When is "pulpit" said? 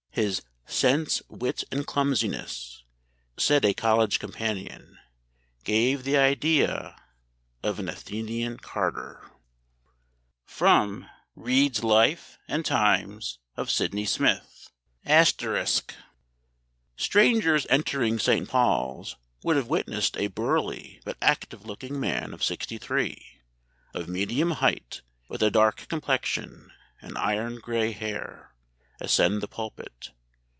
29.47-30.09